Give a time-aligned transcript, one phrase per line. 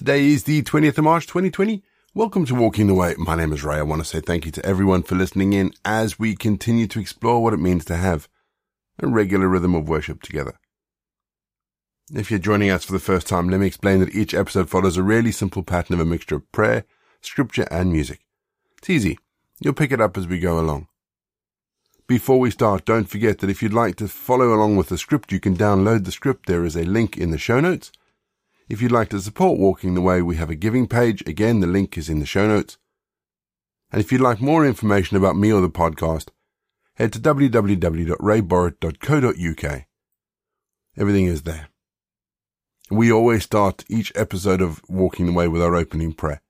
[0.00, 1.82] Today is the 20th of March 2020.
[2.14, 3.14] Welcome to Walking the Way.
[3.18, 3.76] My name is Ray.
[3.76, 7.00] I want to say thank you to everyone for listening in as we continue to
[7.00, 8.26] explore what it means to have
[8.98, 10.58] a regular rhythm of worship together.
[12.14, 14.96] If you're joining us for the first time, let me explain that each episode follows
[14.96, 16.84] a really simple pattern of a mixture of prayer,
[17.20, 18.20] scripture, and music.
[18.78, 19.18] It's easy.
[19.60, 20.88] You'll pick it up as we go along.
[22.06, 25.30] Before we start, don't forget that if you'd like to follow along with the script,
[25.30, 26.46] you can download the script.
[26.46, 27.92] There is a link in the show notes.
[28.70, 31.26] If you'd like to support Walking the Way, we have a giving page.
[31.26, 32.78] Again, the link is in the show notes.
[33.90, 36.28] And if you'd like more information about me or the podcast,
[36.94, 39.84] head to www.rayborrett.co.uk.
[40.96, 41.68] Everything is there.
[42.92, 46.40] We always start each episode of Walking the Way with our opening prayer.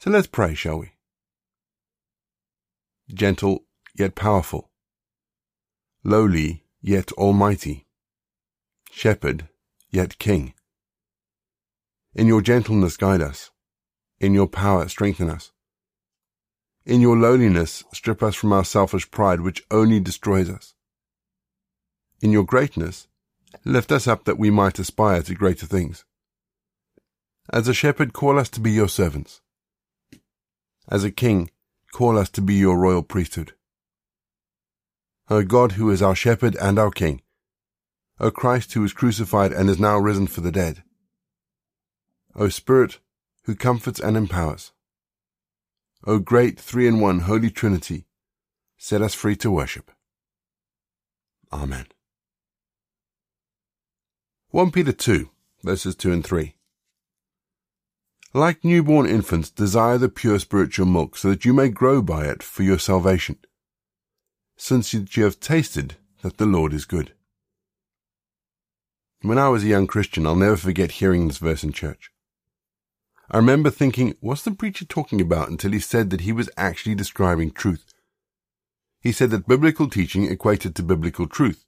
[0.00, 0.92] So let's pray, shall we?
[3.08, 3.64] Gentle
[3.98, 4.68] yet powerful.
[6.04, 7.86] Lowly yet almighty.
[8.90, 9.48] Shepherd
[9.90, 10.52] yet king.
[12.18, 13.52] In your gentleness guide us.
[14.18, 15.52] In your power strengthen us.
[16.84, 20.74] In your lowliness strip us from our selfish pride which only destroys us.
[22.20, 23.06] In your greatness
[23.64, 26.04] lift us up that we might aspire to greater things.
[27.52, 29.40] As a shepherd call us to be your servants.
[30.88, 31.50] As a king
[31.92, 33.52] call us to be your royal priesthood.
[35.30, 37.22] O God who is our shepherd and our king.
[38.18, 40.82] O Christ who was crucified and is now risen for the dead.
[42.40, 43.00] O Spirit,
[43.46, 44.70] who comforts and empowers.
[46.06, 48.06] O great three in one Holy Trinity,
[48.76, 49.90] set us free to worship.
[51.52, 51.86] Amen.
[54.50, 55.28] 1 Peter 2,
[55.64, 56.54] verses 2 and 3.
[58.32, 62.44] Like newborn infants, desire the pure spiritual milk so that you may grow by it
[62.44, 63.38] for your salvation,
[64.56, 67.14] since you have tasted that the Lord is good.
[69.22, 72.12] When I was a young Christian, I'll never forget hearing this verse in church.
[73.30, 76.94] I remember thinking, what's the preacher talking about until he said that he was actually
[76.94, 77.92] describing truth.
[79.02, 81.66] He said that biblical teaching equated to biblical truth.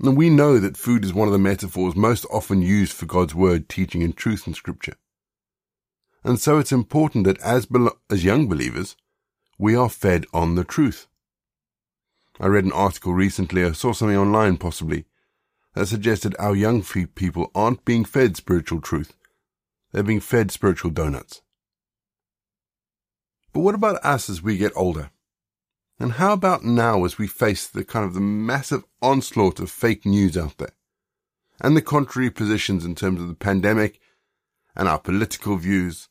[0.00, 3.34] And we know that food is one of the metaphors most often used for God's
[3.34, 4.96] word, teaching, and truth in scripture.
[6.24, 7.68] And so it's important that as,
[8.10, 8.96] as young believers,
[9.58, 11.06] we are fed on the truth.
[12.40, 15.04] I read an article recently, I saw something online possibly,
[15.74, 19.14] that suggested our young people aren't being fed spiritual truth
[19.92, 21.42] they're being fed spiritual donuts.
[23.52, 25.10] But what about us as we get older?
[25.98, 30.04] And how about now as we face the kind of the massive onslaught of fake
[30.04, 30.74] news out there?
[31.60, 33.98] And the contrary positions in terms of the pandemic
[34.74, 36.08] and our political views,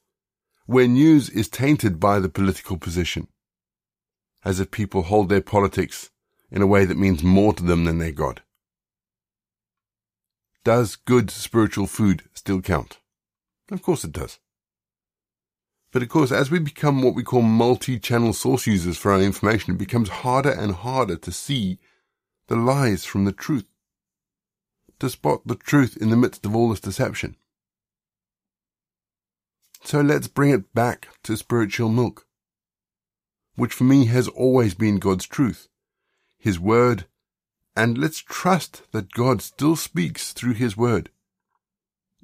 [0.65, 3.27] where news is tainted by the political position,
[4.43, 6.09] as if people hold their politics
[6.49, 8.41] in a way that means more to them than their God.
[10.63, 12.97] Does good spiritual food still count?
[13.71, 14.39] Of course it does.
[15.91, 19.75] But of course, as we become what we call multi-channel source users for our information,
[19.75, 21.79] it becomes harder and harder to see
[22.47, 23.65] the lies from the truth,
[24.99, 27.37] to spot the truth in the midst of all this deception.
[29.83, 32.27] So let's bring it back to spiritual milk,
[33.55, 35.69] which for me has always been God's truth,
[36.37, 37.05] His Word,
[37.75, 41.09] and let's trust that God still speaks through His Word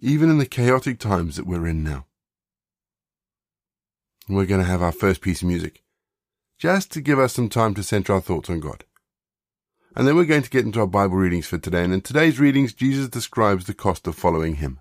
[0.01, 2.07] even in the chaotic times that we're in now.
[4.27, 5.83] We're going to have our first piece of music,
[6.57, 8.83] just to give us some time to center our thoughts on God.
[9.95, 11.83] And then we're going to get into our Bible readings for today.
[11.83, 14.79] And in today's readings, Jesus describes the cost of following him.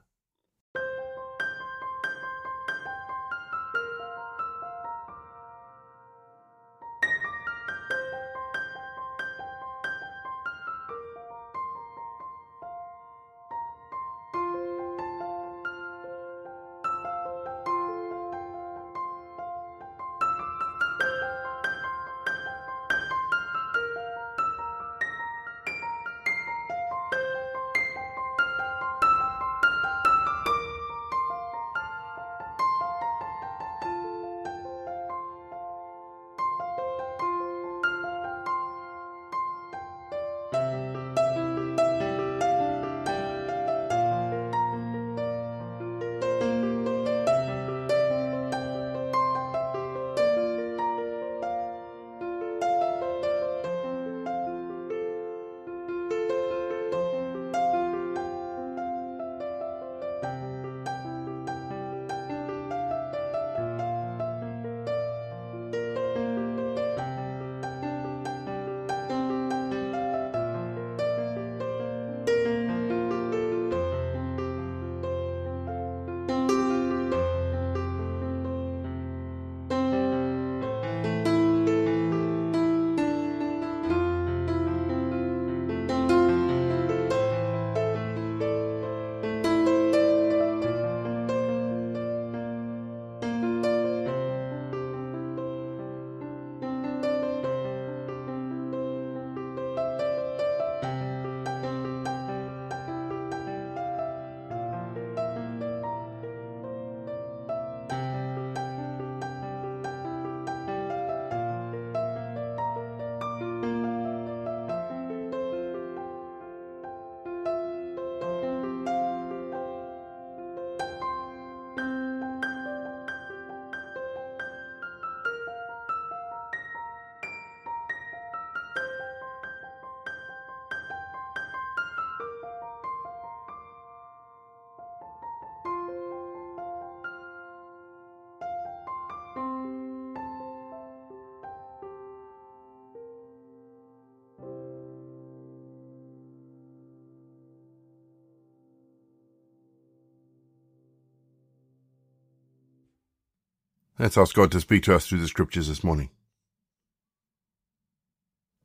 [154.00, 156.08] Let's ask God to speak to us through the scriptures this morning.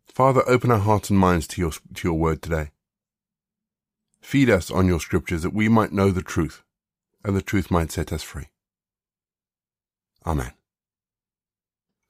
[0.08, 2.72] Father, open our hearts and minds to your, to your word today.
[4.22, 6.64] Feed us on your scriptures that we might know the truth
[7.26, 8.48] and the truth might set us free.
[10.26, 10.54] Amen.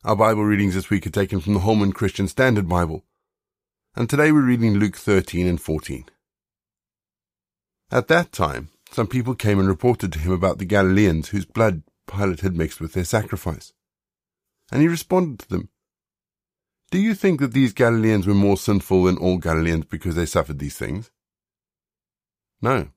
[0.03, 3.05] Our Bible readings this week are taken from the Holman Christian Standard Bible,
[3.95, 6.05] and today we're reading Luke 13 and 14.
[7.89, 11.81] At that time, some people came and reported to him about the Galileans whose blood
[12.07, 13.73] Pilate had mixed with their sacrifice.
[14.71, 15.69] And he responded to them,
[16.91, 20.59] Do you think that these Galileans were more sinful than all Galileans because they suffered
[20.59, 21.11] these things?
[22.61, 22.89] No,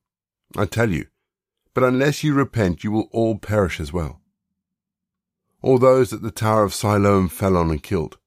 [0.57, 1.07] I tell you,
[1.75, 4.21] but unless you repent, you will all perish as well.
[5.61, 8.19] All those that the Tower of Siloam fell on and killed.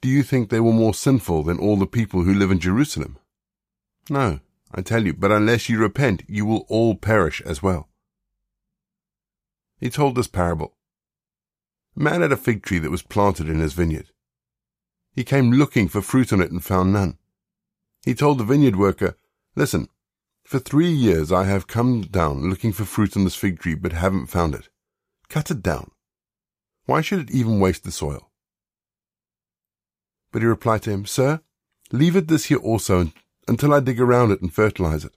[0.00, 3.18] Do you think they were more sinful than all the people who live in Jerusalem?
[4.08, 4.40] No,
[4.72, 7.88] I tell you, but unless you repent, you will all perish as well.
[9.78, 10.76] He told this parable.
[11.96, 14.10] A man had a fig tree that was planted in his vineyard.
[15.12, 17.18] He came looking for fruit on it and found none.
[18.04, 19.16] He told the vineyard worker,
[19.54, 19.88] Listen,
[20.44, 23.92] for three years I have come down looking for fruit on this fig tree, but
[23.92, 24.68] haven't found it.
[25.28, 25.90] Cut it down.
[26.84, 28.30] Why should it even waste the soil?
[30.30, 31.40] But he replied to him, Sir,
[31.90, 33.10] leave it this year also
[33.48, 35.16] until I dig around it and fertilize it.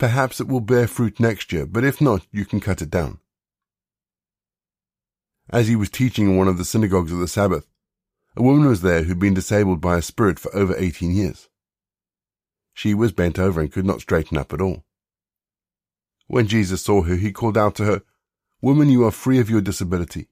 [0.00, 3.20] Perhaps it will bear fruit next year, but if not, you can cut it down.
[5.50, 7.66] As he was teaching in one of the synagogues of the Sabbath,
[8.34, 11.50] a woman was there who'd been disabled by a spirit for over eighteen years.
[12.72, 14.86] She was bent over and could not straighten up at all.
[16.28, 18.02] When Jesus saw her, he called out to her,
[18.62, 20.28] Woman, you are free of your disability.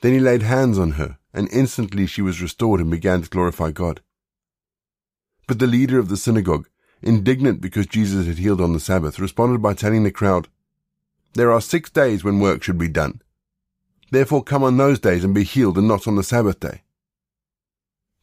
[0.00, 3.70] Then he laid hands on her, and instantly she was restored and began to glorify
[3.70, 4.00] God.
[5.46, 6.68] But the leader of the synagogue,
[7.04, 10.48] indignant because Jesus had healed on the Sabbath, responded by telling the crowd,
[11.34, 13.22] There are six days when work should be done.
[14.10, 16.82] Therefore come on those days and be healed and not on the Sabbath day.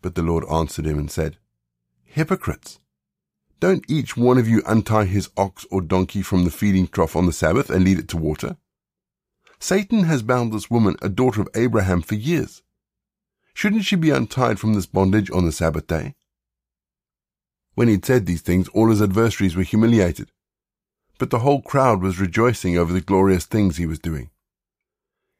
[0.01, 1.37] But the Lord answered him and said,
[2.03, 2.79] Hypocrites!
[3.59, 7.27] Don't each one of you untie his ox or donkey from the feeding trough on
[7.27, 8.57] the Sabbath and lead it to water?
[9.59, 12.63] Satan has bound this woman, a daughter of Abraham, for years.
[13.53, 16.15] Shouldn't she be untied from this bondage on the Sabbath day?
[17.73, 20.31] When he'd said these things, all his adversaries were humiliated.
[21.17, 24.29] But the whole crowd was rejoicing over the glorious things he was doing.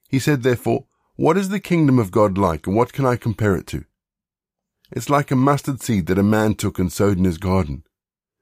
[0.08, 0.86] He said, therefore,
[1.16, 3.86] What is the kingdom of God like, and what can I compare it to?
[4.92, 7.84] It's like a mustard seed that a man took and sowed in his garden.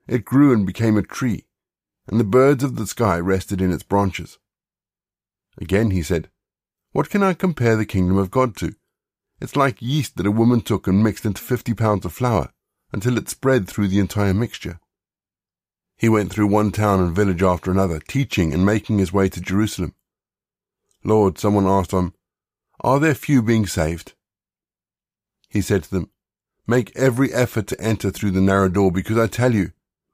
[0.07, 1.45] It grew and became a tree,
[2.07, 4.39] and the birds of the sky rested in its branches.
[5.57, 6.29] Again he said,
[6.91, 8.73] What can I compare the kingdom of God to?
[9.39, 12.51] It's like yeast that a woman took and mixed into fifty pounds of flour
[12.91, 14.79] until it spread through the entire mixture.
[15.97, 19.41] He went through one town and village after another, teaching and making his way to
[19.41, 19.95] Jerusalem.
[21.03, 22.13] Lord, someone asked him,
[22.81, 24.13] Are there few being saved?
[25.49, 26.09] He said to them,
[26.65, 29.71] Make every effort to enter through the narrow door, because I tell you,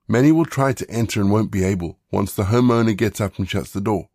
[0.07, 3.47] many will try to enter and won't be able once the homeowner gets up and
[3.47, 4.09] shuts the door.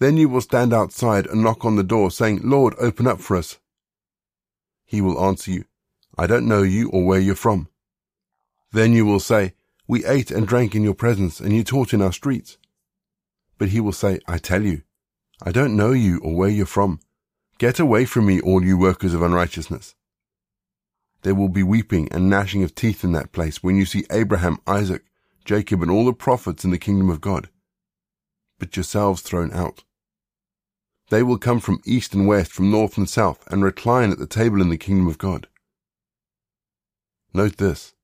[0.00, 3.36] Then you will stand outside and knock on the door, saying, Lord, open up for
[3.36, 3.58] us.
[4.84, 5.64] He will answer you,
[6.18, 7.68] I don't know you or where you're from.
[8.72, 9.54] Then you will say,
[9.86, 12.58] We ate and drank in your presence, and you taught in our streets.
[13.56, 14.82] But he will say, I tell you,
[15.40, 16.98] I don't know you or where you're from.
[17.58, 19.94] Get away from me, all you workers of unrighteousness.
[21.22, 24.58] There will be weeping and gnashing of teeth in that place when you see Abraham,
[24.66, 25.04] Isaac,
[25.44, 27.48] Jacob, and all the prophets in the kingdom of God,
[28.58, 29.84] but yourselves thrown out.
[31.10, 34.26] They will come from east and west, from north and south, and recline at the
[34.26, 35.48] table in the kingdom of God.
[37.34, 37.94] Note this.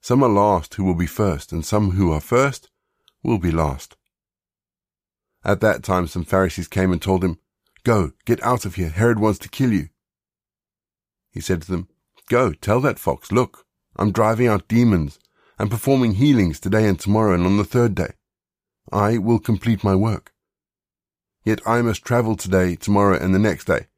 [0.00, 2.70] Some are last who will be first, and some who are first
[3.22, 3.96] will be last.
[5.44, 7.38] At that time some Pharisees came and told him,
[7.84, 9.88] Go, get out of here, Herod wants to kill you.
[11.30, 11.88] He said to them,
[12.28, 15.18] Go, tell that fox, look, I'm driving out demons
[15.58, 18.12] and performing healings today and tomorrow and on the third day.
[18.92, 20.32] I will complete my work.
[21.44, 23.88] Yet I must travel today, tomorrow, and the next day,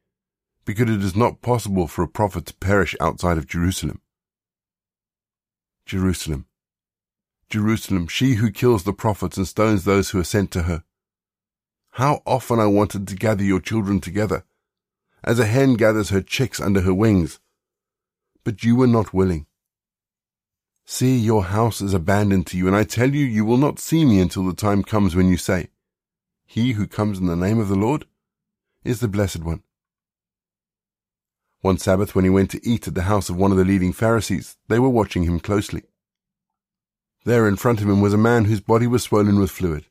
[0.65, 4.01] because it is not possible for a prophet to perish outside of Jerusalem.
[5.91, 6.47] Jerusalem.
[7.49, 10.85] Jerusalem, she who kills the prophets and stones those who are sent to her.
[11.95, 14.45] How often I wanted to gather your children together,
[15.25, 17.41] as a hen gathers her chicks under her wings.
[18.45, 19.47] But you were not willing.
[20.85, 24.05] See, your house is abandoned to you, and I tell you, you will not see
[24.05, 25.71] me until the time comes when you say,
[26.47, 28.05] He who comes in the name of the Lord
[28.85, 29.65] is the blessed one.
[31.61, 33.93] One Sabbath, when he went to eat at the house of one of the leading
[33.93, 35.83] Pharisees, they were watching him closely.
[37.25, 39.85] There in front of him was a man whose body was swollen with fluid.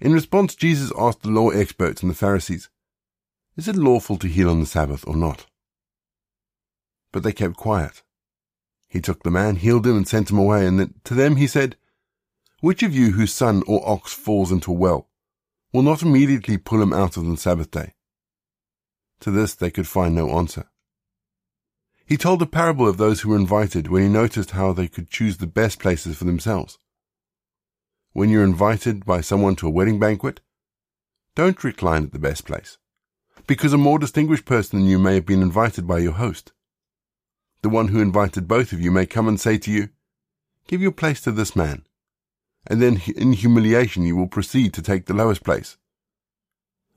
[0.00, 2.68] In response, Jesus asked the law experts and the Pharisees,
[3.56, 5.46] Is it lawful to heal on the Sabbath or not?
[7.10, 8.02] But they kept quiet.
[8.88, 11.76] He took the man, healed him, and sent him away, and to them he said,
[12.60, 15.08] Which of you whose son or ox falls into a well
[15.72, 17.94] will not immediately pull him out on the Sabbath day?
[19.22, 20.68] To this they could find no answer.
[22.04, 25.10] He told a parable of those who were invited when he noticed how they could
[25.10, 26.78] choose the best places for themselves.
[28.12, 30.40] When you're invited by someone to a wedding banquet,
[31.36, 32.78] don't recline at the best place,
[33.46, 36.52] because a more distinguished person than you may have been invited by your host.
[37.62, 39.90] The one who invited both of you may come and say to you,
[40.66, 41.86] Give your place to this man,
[42.66, 45.78] and then in humiliation you will proceed to take the lowest place.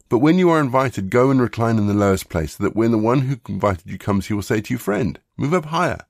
[0.07, 2.91] But when you are invited, go and recline in the lowest place, so that when
[2.91, 6.05] the one who invited you comes, he will say to you, Friend, move up higher.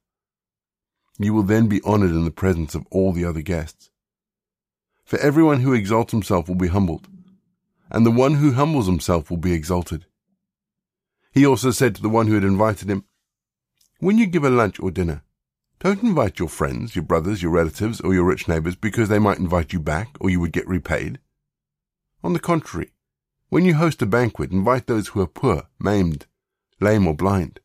[1.17, 3.89] You will then be honored in the presence of all the other guests.
[5.05, 7.07] For everyone who exalts himself will be humbled,
[7.89, 10.05] and the one who humbles himself will be exalted.
[11.31, 13.05] He also said to the one who had invited him,
[13.99, 15.23] When you give a lunch or dinner,
[15.79, 19.37] don't invite your friends, your brothers, your relatives, or your rich neighbors because they might
[19.37, 21.19] invite you back or you would get repaid.
[22.23, 22.91] On the contrary,
[23.49, 26.25] when you host a banquet, invite those who are poor, maimed,
[26.79, 27.59] lame, or blind,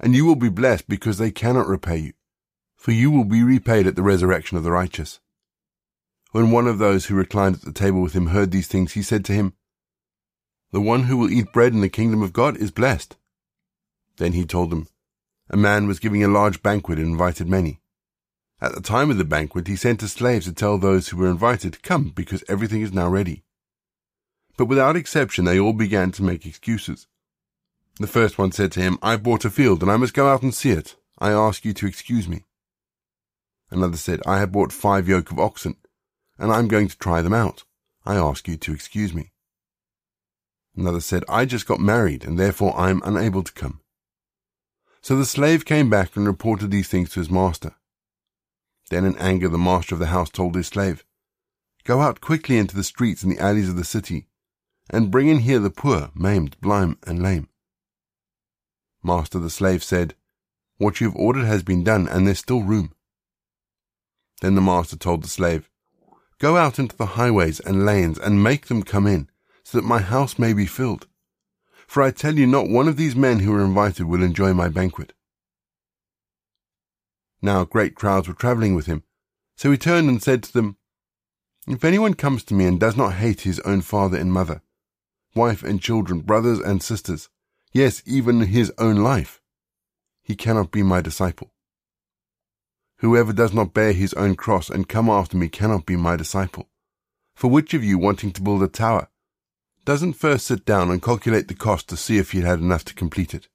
[0.00, 2.12] and you will be blessed because they cannot repay you,
[2.76, 5.20] for you will be repaid at the resurrection of the righteous.
[6.32, 9.02] When one of those who reclined at the table with him heard these things, he
[9.02, 9.52] said to him,
[10.70, 13.16] The one who will eat bread in the kingdom of God is blessed.
[14.16, 14.88] Then he told them,
[15.50, 17.80] A man was giving a large banquet and invited many.
[18.62, 21.28] At the time of the banquet, he sent his slaves to tell those who were
[21.28, 23.44] invited, Come, because everything is now ready.
[24.62, 27.08] But without exception, they all began to make excuses.
[27.98, 30.44] The first one said to him, I bought a field, and I must go out
[30.44, 30.94] and see it.
[31.18, 32.44] I ask you to excuse me.
[33.72, 35.78] Another said, I have bought five yoke of oxen
[36.38, 37.64] and I'm going to try them out.
[38.06, 39.32] I ask you to excuse me.
[40.76, 43.80] Another said, I just got married and therefore I am unable to come.
[45.00, 47.74] So the slave came back and reported these things to his master.
[48.90, 51.04] Then in anger the master of the house told his slave,
[51.82, 54.28] Go out quickly into the streets and the alleys of the city,
[54.92, 57.48] and bring in here the poor, maimed, blind, and lame.
[59.02, 60.14] Master the slave said,
[60.76, 62.92] What you have ordered has been done, and there's still room.
[64.42, 65.68] Then the master told the slave,
[66.38, 69.30] Go out into the highways and lanes and make them come in,
[69.64, 71.06] so that my house may be filled.
[71.86, 74.68] For I tell you, not one of these men who are invited will enjoy my
[74.68, 75.12] banquet.
[77.40, 79.04] Now great crowds were travelling with him,
[79.56, 80.76] so he turned and said to them,
[81.66, 84.62] If anyone comes to me and does not hate his own father and mother,
[85.34, 87.28] wife and children, brothers and sisters,
[87.72, 89.40] yes, even his own life,
[90.22, 91.52] he cannot be my disciple.
[92.98, 96.68] Whoever does not bear his own cross and come after me cannot be my disciple.
[97.34, 99.08] For which of you wanting to build a tower
[99.84, 102.94] doesn't first sit down and calculate the cost to see if he had enough to
[102.94, 103.48] complete it?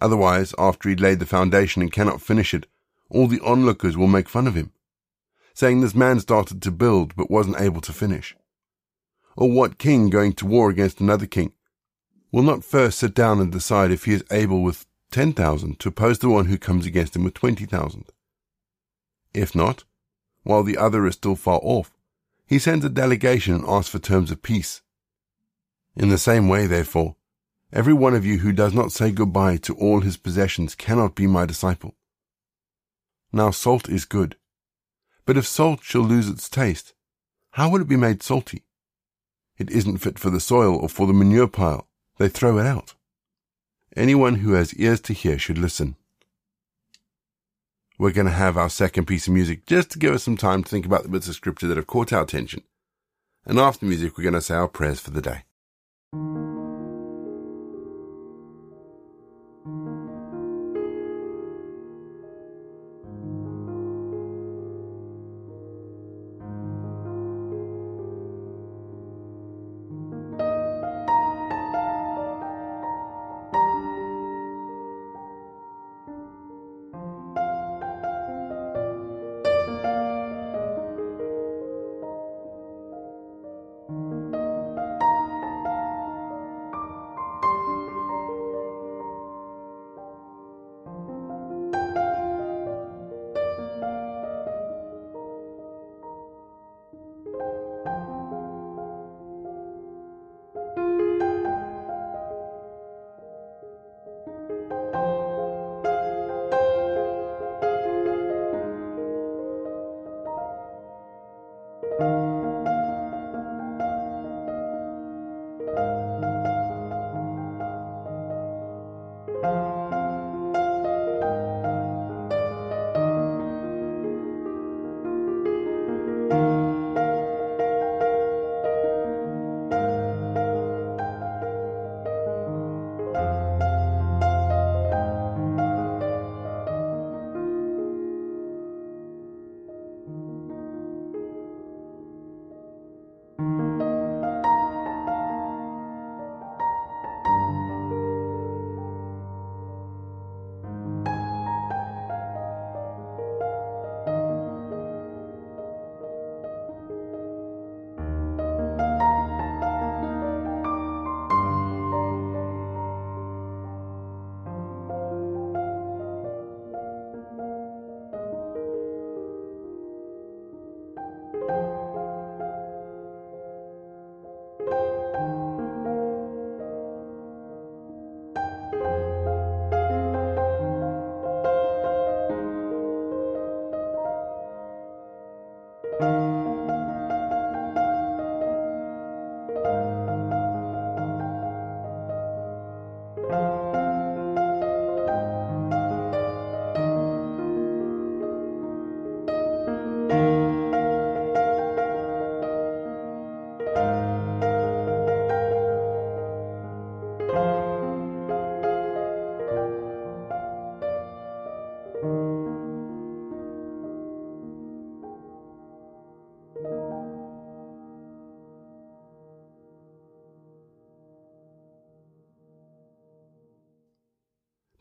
[0.00, 2.66] Otherwise, after he'd laid the foundation and cannot finish it,
[3.08, 4.72] all the onlookers will make fun of him,
[5.52, 8.36] saying this man started to build but wasn't able to finish.
[9.40, 11.52] Or what king going to war against another king
[12.30, 15.88] will not first sit down and decide if he is able with ten thousand to
[15.88, 18.12] oppose the one who comes against him with twenty thousand?
[19.32, 19.84] If not,
[20.42, 21.90] while the other is still far off,
[22.46, 24.82] he sends a delegation and asks for terms of peace.
[25.96, 27.16] In the same way, therefore,
[27.72, 31.26] every one of you who does not say goodbye to all his possessions cannot be
[31.26, 31.94] my disciple.
[33.32, 34.36] Now salt is good,
[35.24, 36.92] but if salt shall lose its taste,
[37.52, 38.64] how will it be made salty?
[39.60, 41.86] It isn't fit for the soil or for the manure pile.
[42.18, 42.94] They throw it out.
[43.96, 45.94] Anyone who has ears to hear should listen
[48.00, 50.64] we're going to have our second piece of music just to give us some time
[50.64, 52.62] to think about the bits of scripture that have caught our attention.
[53.44, 56.49] And after music, we're going to say our prayers for the day.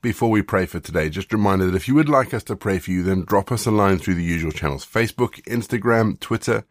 [0.01, 2.55] Before we pray for today, just a reminder that if you would like us to
[2.55, 6.63] pray for you, then drop us a line through the usual channels Facebook, Instagram, Twitter,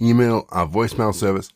[0.00, 1.50] email, our voicemail service.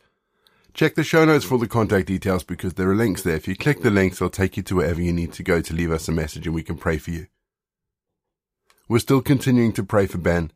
[0.74, 3.36] Check the show notes for the contact details because there are links there.
[3.36, 5.74] If you click the links, they'll take you to wherever you need to go to
[5.74, 7.28] leave us a message and we can pray for you.
[8.88, 10.50] We're still continuing to pray for Ben.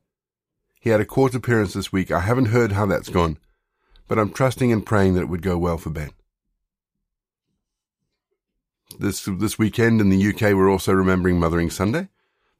[0.80, 2.10] He had a court appearance this week.
[2.10, 3.38] I haven't heard how that's gone,
[4.08, 6.10] but I'm trusting and praying that it would go well for Ben
[8.99, 12.09] this this weekend in the UK, we're also remembering Mothering Sunday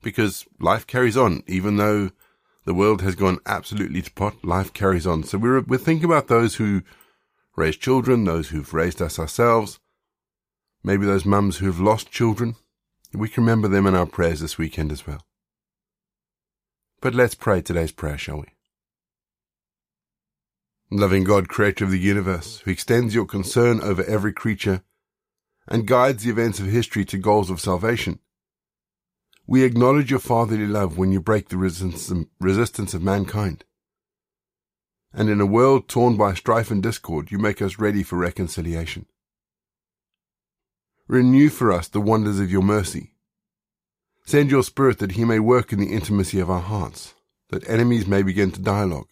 [0.03, 2.11] because life carries on, even though
[2.65, 4.45] the world has gone absolutely to pot.
[4.45, 5.23] Life carries on.
[5.25, 6.83] So we're we're thinking about those who
[7.57, 9.79] raise children, those who've raised us ourselves,
[10.83, 12.57] maybe those mums who've lost children.
[13.13, 15.25] We can remember them in our prayers this weekend as well.
[17.01, 18.47] But let's pray today's prayer, shall we?
[20.91, 24.83] Loving God, creator of the universe, who extends your concern over every creature
[25.67, 28.19] and guides the events of history to goals of salvation.
[29.47, 33.65] We acknowledge your fatherly love when you break the resistance of mankind.
[35.13, 39.07] And in a world torn by strife and discord, you make us ready for reconciliation.
[41.07, 43.13] Renew for us the wonders of your mercy.
[44.25, 47.15] Send your Spirit that he may work in the intimacy of our hearts,
[47.51, 49.09] that enemies may begin to dialogue,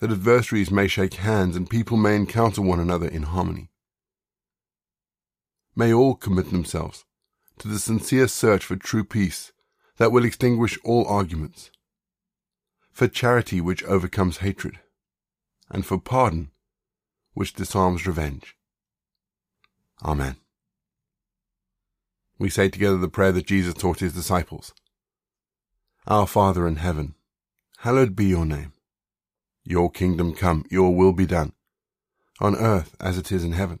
[0.00, 3.70] that adversaries may shake hands and people may encounter one another in harmony
[5.76, 7.04] may all commit themselves
[7.58, 9.52] to the sincere search for true peace
[9.98, 11.70] that will extinguish all arguments,
[12.90, 14.80] for charity which overcomes hatred,
[15.70, 16.50] and for pardon
[17.34, 18.56] which disarms revenge.
[20.02, 20.36] Amen.
[22.38, 24.72] We say together the prayer that Jesus taught his disciples.
[26.06, 27.14] Our Father in heaven,
[27.78, 28.72] hallowed be your name.
[29.64, 31.52] Your kingdom come, your will be done,
[32.40, 33.80] on earth as it is in heaven.